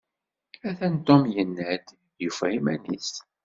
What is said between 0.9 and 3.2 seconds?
Tom yenna-d yufa iman-is.